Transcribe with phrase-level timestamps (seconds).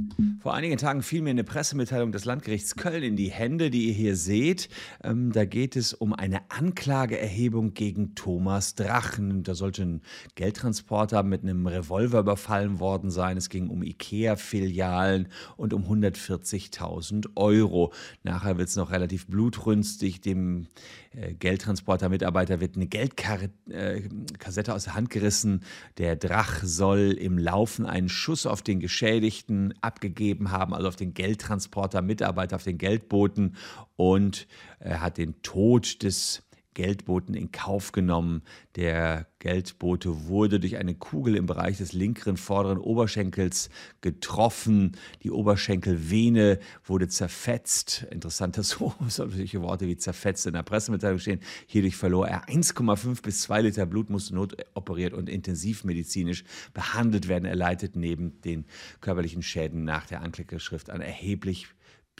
[0.00, 0.29] Mm-hmm.
[0.40, 3.92] Vor einigen Tagen fiel mir eine Pressemitteilung des Landgerichts Köln in die Hände, die ihr
[3.92, 4.70] hier seht.
[5.04, 9.42] Ähm, da geht es um eine Anklageerhebung gegen Thomas Drachen.
[9.42, 10.00] Da sollte ein
[10.36, 13.36] Geldtransporter mit einem Revolver überfallen worden sein.
[13.36, 17.92] Es ging um IKEA-Filialen und um 140.000 Euro.
[18.22, 20.22] Nachher wird es noch relativ blutrünstig.
[20.22, 20.68] Dem
[21.12, 25.64] äh, Geldtransporter-Mitarbeiter wird eine Geldkassette äh, aus der Hand gerissen.
[25.98, 31.14] Der Drach soll im Laufen einen Schuss auf den Geschädigten abgegeben haben, also auf den
[31.14, 33.56] Geldtransporter-Mitarbeiter, auf den Geldboten.
[33.96, 34.46] Und
[34.78, 36.42] er hat den Tod des
[36.74, 38.42] Geldboten in Kauf genommen.
[38.76, 43.70] Der Geldbote wurde durch eine Kugel im Bereich des linkeren vorderen Oberschenkels
[44.00, 44.92] getroffen.
[45.22, 48.06] Die Oberschenkelvene wurde zerfetzt.
[48.10, 51.40] Interessant, dass so solche Worte wie zerfetzt in der Pressemitteilung stehen.
[51.66, 57.46] Hierdurch verlor er 1,5 bis 2 Liter Blut, musste notoperiert und intensivmedizinisch behandelt werden.
[57.46, 58.64] Er leidet neben den
[59.00, 61.66] körperlichen Schäden nach der Anklageschrift an erheblich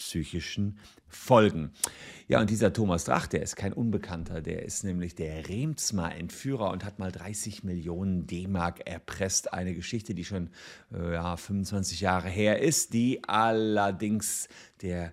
[0.00, 0.78] psychischen
[1.08, 1.72] Folgen.
[2.26, 6.84] Ja, und dieser Thomas Drach, der ist kein Unbekannter, der ist nämlich der Remsmar-Entführer und
[6.84, 9.52] hat mal 30 Millionen D-Mark erpresst.
[9.52, 10.50] Eine Geschichte, die schon
[10.92, 14.48] äh, ja, 25 Jahre her ist, die allerdings
[14.80, 15.12] der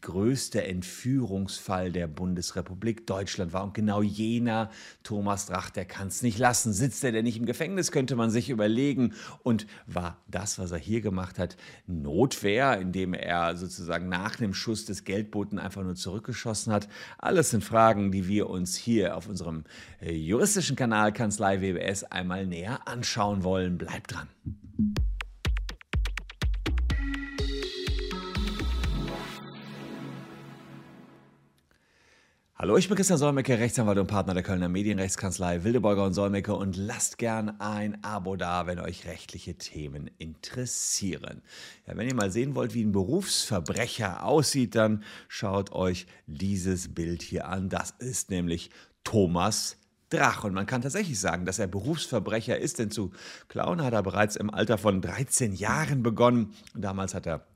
[0.00, 3.64] größte Entführungsfall der Bundesrepublik Deutschland war.
[3.64, 4.70] Und genau jener
[5.02, 6.72] Thomas Drach, der kann es nicht lassen.
[6.72, 9.14] Sitzt er denn nicht im Gefängnis, könnte man sich überlegen.
[9.42, 11.56] Und war das, was er hier gemacht hat,
[11.86, 16.88] Notwehr, indem er sozusagen nach dem Schuss des Geldboten einfach nur zurückgeschossen hat?
[17.16, 19.64] Alles sind Fragen, die wir uns hier auf unserem
[20.00, 23.78] äh, juristischen Kanal Kanzlei WBS einmal näher anschauen wollen.
[23.78, 24.28] Bleibt dran.
[32.60, 36.76] Hallo, ich bin Christian Solmecke, Rechtsanwalt und Partner der Kölner Medienrechtskanzlei Wildeborger und Solmecke und
[36.76, 41.42] lasst gern ein Abo da, wenn euch rechtliche Themen interessieren.
[41.86, 47.22] Ja, wenn ihr mal sehen wollt, wie ein Berufsverbrecher aussieht, dann schaut euch dieses Bild
[47.22, 47.68] hier an.
[47.68, 48.70] Das ist nämlich
[49.04, 49.76] Thomas
[50.10, 50.42] Drach.
[50.42, 53.12] Und man kann tatsächlich sagen, dass er Berufsverbrecher ist, denn zu
[53.46, 56.54] klauen hat er bereits im Alter von 13 Jahren begonnen.
[56.74, 57.46] Damals hat er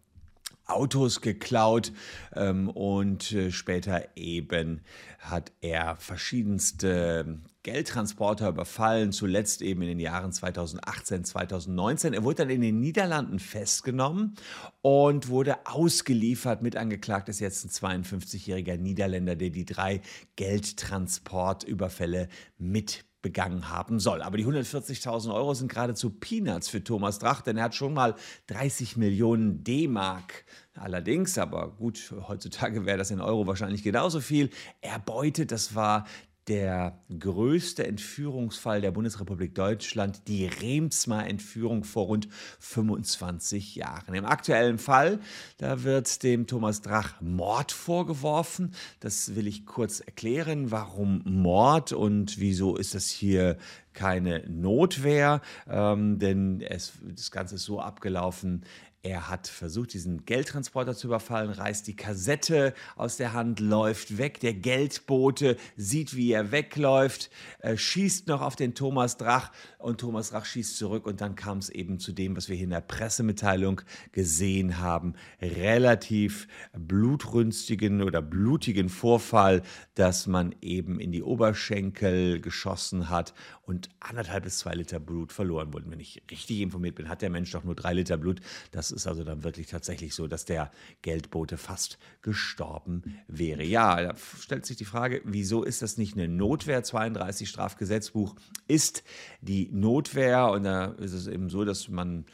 [0.74, 1.92] Autos geklaut
[2.34, 4.80] ähm, und äh, später eben
[5.18, 12.12] hat er verschiedenste Geldtransporter überfallen, zuletzt eben in den Jahren 2018, 2019.
[12.12, 14.34] Er wurde dann in den Niederlanden festgenommen
[14.80, 16.62] und wurde ausgeliefert.
[16.62, 20.00] Mit angeklagt ist jetzt ein 52-jähriger Niederländer, der die drei
[20.34, 22.28] Geldtransportüberfälle
[22.58, 24.20] mit begangen haben soll.
[24.20, 28.16] Aber die 140.000 Euro sind geradezu Peanuts für Thomas Drach, denn er hat schon mal
[28.48, 30.44] 30 Millionen D-Mark.
[30.74, 34.50] Allerdings, aber gut, heutzutage wäre das in Euro wahrscheinlich genauso viel,
[34.80, 35.52] erbeutet.
[35.52, 36.06] Das war
[36.48, 42.28] der größte Entführungsfall der Bundesrepublik Deutschland, die Remsmar-Entführung vor rund
[42.58, 44.14] 25 Jahren.
[44.14, 45.20] Im aktuellen Fall,
[45.58, 48.74] da wird dem Thomas Drach Mord vorgeworfen.
[48.98, 50.72] Das will ich kurz erklären.
[50.72, 53.56] Warum Mord und wieso ist das hier
[53.92, 55.42] keine Notwehr?
[55.68, 58.64] Ähm, denn es, das Ganze ist so abgelaufen,
[59.04, 64.38] er hat versucht, diesen Geldtransporter zu überfallen, reißt die Kassette aus der Hand, läuft weg.
[64.38, 70.30] Der Geldbote sieht, wie er wegläuft, äh, schießt noch auf den Thomas Drach und Thomas
[70.30, 71.04] Drach schießt zurück.
[71.04, 73.80] Und dann kam es eben zu dem, was wir hier in der Pressemitteilung
[74.12, 75.14] gesehen haben.
[75.40, 79.62] Relativ blutrünstigen oder blutigen Vorfall,
[79.96, 85.72] dass man eben in die Oberschenkel geschossen hat und anderthalb bis zwei Liter Blut verloren
[85.72, 85.90] wurden.
[85.90, 88.40] Wenn ich richtig informiert bin, hat der Mensch doch nur drei Liter Blut.
[88.70, 90.70] Das ist also dann wirklich tatsächlich so, dass der
[91.02, 93.64] Geldbote fast gestorben wäre.
[93.64, 96.82] Ja, da stellt sich die Frage, wieso ist das nicht eine Notwehr?
[96.82, 98.36] 32 Strafgesetzbuch
[98.68, 99.02] ist
[99.40, 102.26] die Notwehr und da ist es eben so, dass man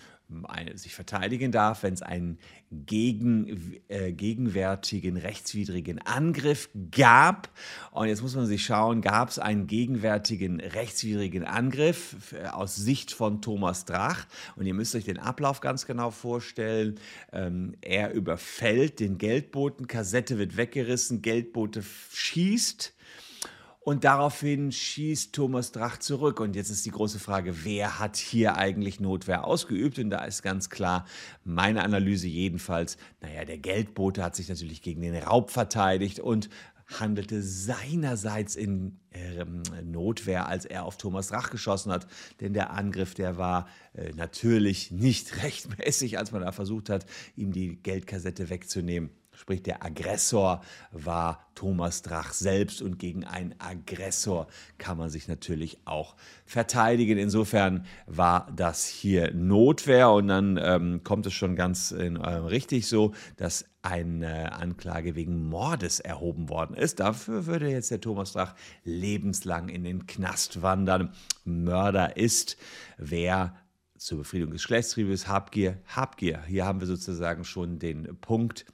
[0.74, 2.38] sich verteidigen darf, wenn es einen
[2.70, 7.48] gegen, äh, gegenwärtigen rechtswidrigen Angriff gab.
[7.92, 13.10] Und jetzt muss man sich schauen, gab es einen gegenwärtigen rechtswidrigen Angriff äh, aus Sicht
[13.10, 14.26] von Thomas Drach.
[14.56, 17.00] Und ihr müsst euch den Ablauf ganz genau vorstellen.
[17.32, 21.82] Ähm, er überfällt den Geldboten, Kassette wird weggerissen, Geldbote
[22.12, 22.94] schießt
[23.88, 26.40] und daraufhin schießt Thomas Drach zurück.
[26.40, 29.98] Und jetzt ist die große Frage, wer hat hier eigentlich Notwehr ausgeübt?
[29.98, 31.06] Und da ist ganz klar
[31.42, 36.50] meine Analyse jedenfalls, naja, der Geldbote hat sich natürlich gegen den Raub verteidigt und
[36.84, 39.46] handelte seinerseits in äh,
[39.82, 42.06] Notwehr, als er auf Thomas Drach geschossen hat.
[42.42, 47.06] Denn der Angriff, der war äh, natürlich nicht rechtmäßig, als man da versucht hat,
[47.36, 49.08] ihm die Geldkassette wegzunehmen.
[49.38, 54.48] Sprich, der Aggressor war Thomas Drach selbst und gegen einen Aggressor
[54.78, 57.18] kann man sich natürlich auch verteidigen.
[57.18, 62.88] Insofern war das hier Notwehr und dann ähm, kommt es schon ganz in, äh, richtig
[62.88, 66.98] so, dass eine Anklage wegen Mordes erhoben worden ist.
[66.98, 71.12] Dafür würde jetzt der Thomas Drach lebenslang in den Knast wandern.
[71.44, 72.56] Mörder ist,
[72.96, 73.54] wer
[73.96, 76.42] zur Befriedigung des Geschlechtstriebes, Habgier, Habgier.
[76.46, 78.66] Hier haben wir sozusagen schon den Punkt,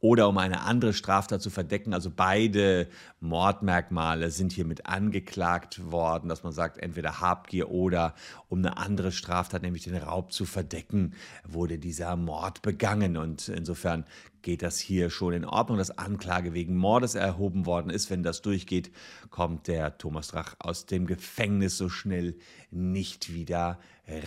[0.00, 1.92] oder um eine andere Straftat zu verdecken.
[1.92, 2.88] Also beide
[3.20, 8.14] Mordmerkmale sind hiermit angeklagt worden, dass man sagt, entweder Habgier oder
[8.48, 11.14] um eine andere Straftat, nämlich den Raub zu verdecken,
[11.44, 13.16] wurde dieser Mord begangen.
[13.16, 14.04] Und insofern
[14.42, 18.10] geht das hier schon in Ordnung, dass Anklage wegen Mordes erhoben worden ist.
[18.10, 18.92] Wenn das durchgeht,
[19.30, 22.36] kommt der Thomas Drach aus dem Gefängnis so schnell
[22.70, 23.80] nicht wieder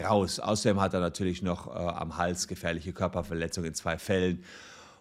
[0.04, 0.40] raus.
[0.40, 4.44] Außerdem hat er natürlich noch äh, am Hals gefährliche Körperverletzung in zwei Fällen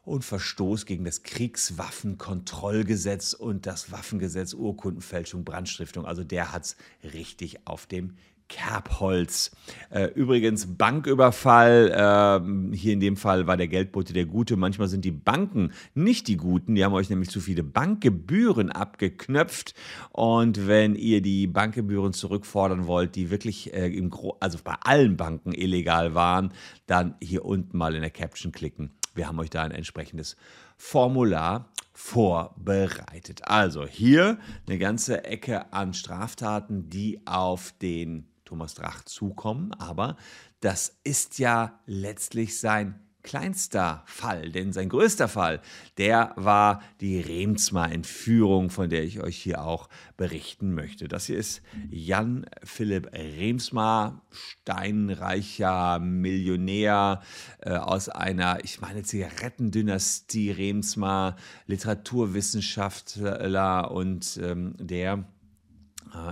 [0.05, 6.07] und Verstoß gegen das Kriegswaffenkontrollgesetz und das Waffengesetz Urkundenfälschung, Brandstiftung.
[6.07, 8.17] Also der hat es richtig auf dem
[8.49, 9.51] Kerbholz.
[9.91, 11.91] Äh, übrigens Banküberfall.
[11.91, 14.57] Äh, hier in dem Fall war der Geldbote der Gute.
[14.57, 16.75] Manchmal sind die Banken nicht die Guten.
[16.75, 19.75] Die haben euch nämlich zu viele Bankgebühren abgeknöpft.
[20.13, 24.09] Und wenn ihr die Bankgebühren zurückfordern wollt, die wirklich äh,
[24.41, 26.53] also bei allen Banken illegal waren,
[26.87, 28.91] dann hier unten mal in der Caption klicken.
[29.19, 30.37] Wir haben euch da ein entsprechendes
[30.77, 33.43] Formular vorbereitet.
[33.49, 34.39] Also hier
[34.69, 40.17] eine ganze Ecke an Straftaten, die auf den Thomas Drach zukommen, aber
[40.61, 45.61] das ist ja letztlich sein kleinster Fall, denn sein größter Fall,
[45.99, 51.09] der war die Remsmar-Entführung, von der ich euch hier auch berichten möchte.
[51.09, 51.61] Das hier ist
[51.91, 57.21] Jan Philipp Remsmar, steinreicher Millionär
[57.61, 61.37] äh, aus einer, ich meine, Zigarettendynastie Remsmar,
[61.67, 65.27] Literaturwissenschaftler und ähm, der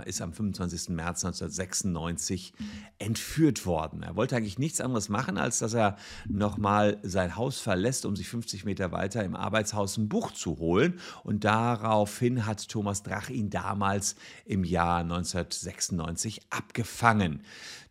[0.05, 0.91] ist am 25.
[0.91, 2.53] März 1996
[2.99, 4.03] entführt worden.
[4.03, 5.97] Er wollte eigentlich nichts anderes machen, als dass er
[6.29, 11.01] nochmal sein Haus verlässt, um sich 50 Meter weiter im Arbeitshaus ein Buch zu holen.
[11.23, 17.43] Und daraufhin hat Thomas Drach ihn damals im Jahr 1996 abgefangen.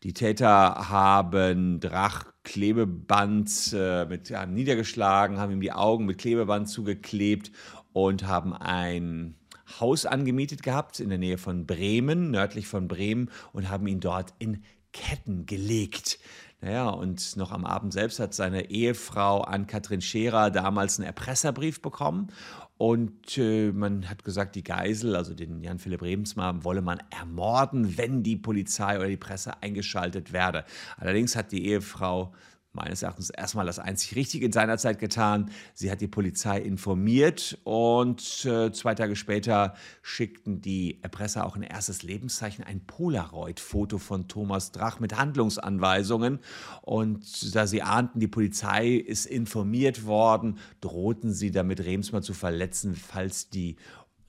[0.04, 6.70] Die Täter haben Drach Klebeband äh, mit, ja, niedergeschlagen, haben ihm die Augen mit Klebeband
[6.70, 7.52] zugeklebt
[7.92, 9.36] und haben ein
[9.80, 14.34] Haus angemietet gehabt in der Nähe von Bremen, nördlich von Bremen, und haben ihn dort
[14.40, 14.64] in
[14.94, 16.20] Ketten gelegt.
[16.62, 22.32] Naja, und noch am Abend selbst hat seine Ehefrau Ann-Kathrin Scherer damals einen Erpresserbrief bekommen.
[22.78, 27.98] Und äh, man hat gesagt, die Geisel, also den Jan Philipp Rebensmar, wolle man ermorden,
[27.98, 30.66] wenn die Polizei oder die Presse eingeschaltet werde.
[30.98, 32.34] Allerdings hat die Ehefrau
[32.76, 35.50] meines Erachtens erstmal das einzig Richtige in seiner Zeit getan.
[35.74, 41.64] Sie hat die Polizei informiert und äh, zwei Tage später schickten die Erpresser auch ein
[41.64, 46.40] erstes Lebenszeichen, ein Polaroid-Foto von Thomas Drach mit Handlungsanweisungen.
[46.82, 52.96] Und da sie ahnten, die Polizei ist informiert worden, drohten sie damit, Remsmar zu verletzen,
[52.96, 53.78] falls die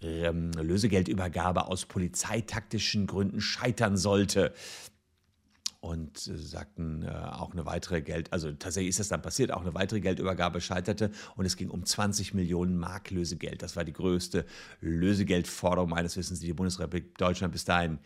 [0.00, 4.52] ähm, Lösegeldübergabe aus polizeitaktischen Gründen scheitern sollte
[5.86, 9.62] und äh, sagten äh, auch eine weitere Geld, also tatsächlich ist das dann passiert, auch
[9.62, 13.62] eine weitere Geldübergabe scheiterte und es ging um 20 Millionen Mark Lösegeld.
[13.62, 14.44] Das war die größte
[14.80, 17.98] Lösegeldforderung meines Wissens, die die Bundesrepublik Deutschland bis dahin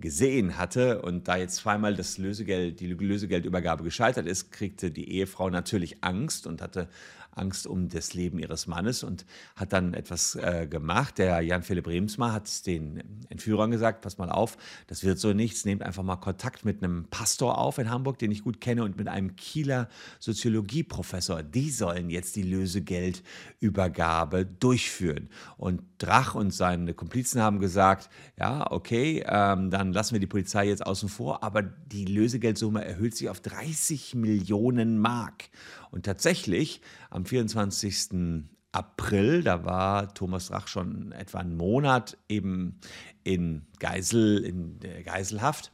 [0.00, 1.02] gesehen hatte.
[1.02, 6.46] Und da jetzt zweimal das Lösegeld, die Lösegeldübergabe gescheitert ist, kriegte die Ehefrau natürlich Angst
[6.46, 6.88] und hatte
[7.36, 11.18] Angst um das Leben ihres Mannes und hat dann etwas äh, gemacht.
[11.18, 15.64] Der Jan Philipp Remsmar hat den Entführern gesagt, pass mal auf, das wird so nichts,
[15.64, 18.96] nehmt einfach mal Kontakt mit einem Pastor auf in Hamburg, den ich gut kenne, und
[18.96, 19.88] mit einem Kieler
[20.20, 21.42] Soziologieprofessor.
[21.42, 25.28] Die sollen jetzt die Lösegeldübergabe durchführen.
[25.56, 30.68] Und Drach und seine Komplizen haben gesagt, ja, okay, ähm, dann lassen wir die Polizei
[30.68, 35.44] jetzt außen vor, aber die Lösegeldsumme erhöht sich auf 30 Millionen Mark.
[35.90, 36.80] Und tatsächlich
[37.10, 38.44] am 24.
[38.72, 42.78] April, da war Thomas Drach schon etwa einen Monat eben
[43.24, 45.72] in Geisel, in Geiselhaft,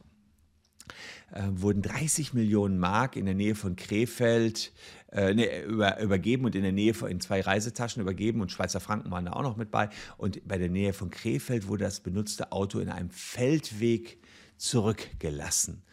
[1.31, 4.71] äh, wurden 30 Millionen Mark in der Nähe von Krefeld
[5.11, 8.79] äh, nee, über, übergeben und in der Nähe von in zwei Reisetaschen übergeben und Schweizer
[8.79, 9.89] Franken waren da auch noch mit bei.
[10.17, 14.19] Und bei der Nähe von Krefeld wurde das benutzte Auto in einem Feldweg
[14.57, 15.83] zurückgelassen.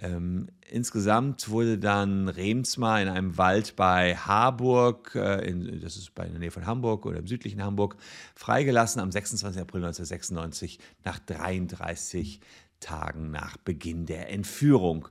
[0.00, 6.28] Ähm, insgesamt wurde dann Remsmar in einem Wald bei Harburg, äh, in, das ist bei
[6.28, 7.96] der Nähe von Hamburg oder im südlichen Hamburg,
[8.36, 9.60] freigelassen am 26.
[9.60, 12.40] April 1996 nach 33
[12.80, 15.08] Tagen nach Beginn der Entführung.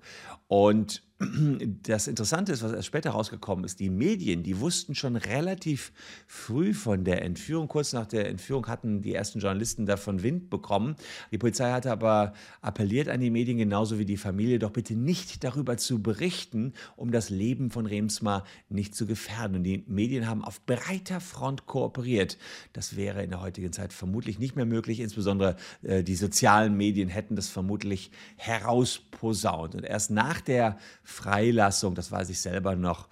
[0.48, 5.92] Und das Interessante ist, was erst später rausgekommen ist, die Medien, die wussten schon relativ
[6.28, 7.68] früh von der Entführung.
[7.68, 10.96] Kurz nach der Entführung hatten die ersten Journalisten davon Wind bekommen.
[11.32, 15.44] Die Polizei hatte aber appelliert an die Medien, genauso wie die Familie, doch bitte nicht
[15.44, 19.58] darüber zu berichten, um das Leben von Remsmar nicht zu gefährden.
[19.58, 22.38] Und die Medien haben auf breiter Front kooperiert.
[22.74, 25.00] Das wäre in der heutigen Zeit vermutlich nicht mehr möglich.
[25.00, 29.74] Insbesondere äh, die sozialen Medien hätten das vermutlich herausposaunt.
[29.74, 33.08] Und erst nach der Freilassung, das weiß ich selber noch,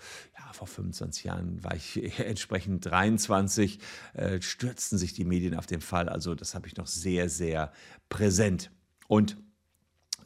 [0.56, 3.80] vor 25 Jahren war ich entsprechend 23,
[4.14, 6.10] äh, stürzten sich die Medien auf den Fall.
[6.10, 7.72] Also das habe ich noch sehr, sehr
[8.10, 8.72] präsent.
[9.08, 9.38] Und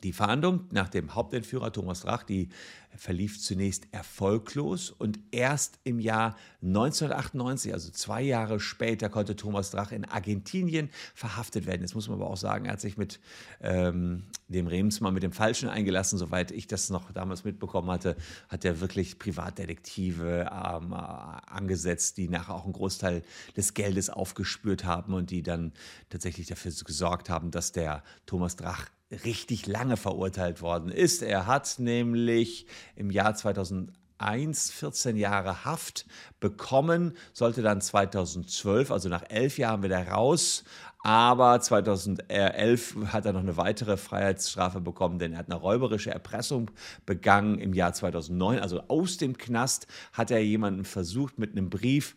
[0.03, 2.49] die Fahndung nach dem Hauptentführer Thomas Drach, die
[2.95, 9.91] verlief zunächst erfolglos und erst im Jahr 1998, also zwei Jahre später, konnte Thomas Drach
[9.91, 11.81] in Argentinien verhaftet werden.
[11.81, 13.19] Jetzt muss man aber auch sagen, er hat sich mit
[13.61, 18.15] ähm, dem Remsmann, mit dem Falschen eingelassen, soweit ich das noch damals mitbekommen hatte,
[18.49, 23.23] hat er wirklich Privatdetektive ähm, angesetzt, die nachher auch einen Großteil
[23.55, 25.73] des Geldes aufgespürt haben und die dann
[26.09, 31.21] tatsächlich dafür gesorgt haben, dass der Thomas Drach richtig lange verurteilt worden ist.
[31.21, 36.05] Er hat nämlich im Jahr 2001 14 Jahre Haft
[36.39, 40.63] bekommen, sollte dann 2012, also nach elf Jahren wieder raus.
[41.01, 46.69] Aber 2011 hat er noch eine weitere Freiheitsstrafe bekommen, denn er hat eine räuberische Erpressung
[47.05, 48.59] begangen im Jahr 2009.
[48.59, 52.15] Also aus dem Knast hat er jemanden versucht, mit einem Brief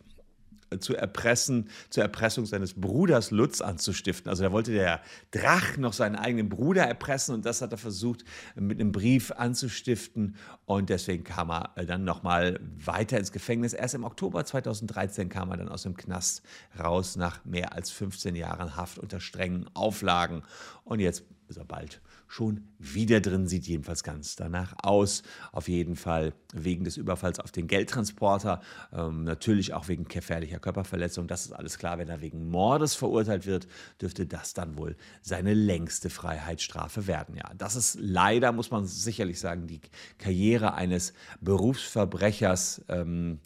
[0.80, 4.28] zu erpressen, zur Erpressung seines Bruders Lutz anzustiften.
[4.28, 5.00] Also da wollte der
[5.30, 8.24] Drach noch seinen eigenen Bruder erpressen und das hat er versucht
[8.54, 13.72] mit einem Brief anzustiften und deswegen kam er dann nochmal weiter ins Gefängnis.
[13.72, 16.42] Erst im Oktober 2013 kam er dann aus dem Knast
[16.78, 20.42] raus nach mehr als 15 Jahren Haft unter strengen Auflagen
[20.84, 25.22] und jetzt ist er bald schon wieder drin, sieht jedenfalls ganz danach aus.
[25.52, 31.26] Auf jeden Fall wegen des Überfalls auf den Geldtransporter, ähm, natürlich auch wegen gefährlicher Körperverletzung,
[31.26, 31.98] das ist alles klar.
[31.98, 33.68] Wenn er wegen Mordes verurteilt wird,
[34.00, 37.36] dürfte das dann wohl seine längste Freiheitsstrafe werden.
[37.36, 39.80] Ja, das ist leider, muss man sicherlich sagen, die
[40.18, 42.82] Karriere eines Berufsverbrechers.
[42.88, 43.40] Ähm,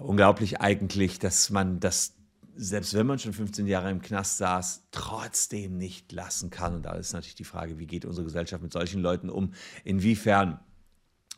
[0.00, 2.15] unglaublich eigentlich, dass man das
[2.56, 6.74] selbst wenn man schon 15 Jahre im Knast saß, trotzdem nicht lassen kann.
[6.74, 9.52] Und da ist natürlich die Frage, wie geht unsere Gesellschaft mit solchen Leuten um?
[9.84, 10.58] Inwiefern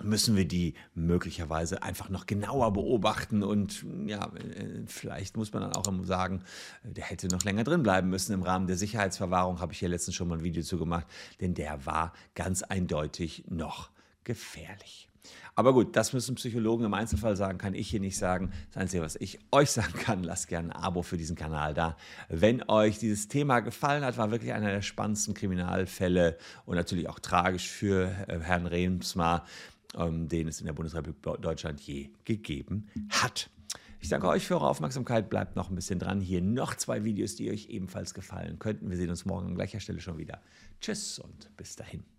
[0.02, 4.30] müssen wir die möglicherweise einfach noch genauer beobachten und ja,
[4.87, 6.44] vielleicht muss man dann auch sagen,
[6.84, 10.14] der hätte noch länger drin bleiben müssen im Rahmen der Sicherheitsverwahrung, habe ich ja letztens
[10.14, 11.06] schon mal ein Video zu gemacht,
[11.40, 13.90] denn der war ganz eindeutig noch
[14.28, 15.08] gefährlich.
[15.54, 18.52] Aber gut, das müssen Psychologen im Einzelfall sagen, kann ich hier nicht sagen.
[18.68, 21.97] Das Einzige, was ich euch sagen kann, lasst gerne ein Abo für diesen Kanal da.
[22.28, 27.18] Wenn euch dieses Thema gefallen hat, war wirklich einer der spannendsten Kriminalfälle und natürlich auch
[27.18, 29.47] tragisch für äh, Herrn Remsmar,
[29.97, 33.49] ähm, den es in der Bundesrepublik Deutschland je gegeben hat.
[34.00, 35.30] Ich danke euch für eure Aufmerksamkeit.
[35.30, 36.20] Bleibt noch ein bisschen dran.
[36.20, 38.90] Hier noch zwei Videos, die euch ebenfalls gefallen könnten.
[38.90, 40.40] Wir sehen uns morgen an gleicher Stelle schon wieder.
[40.80, 42.17] Tschüss und bis dahin.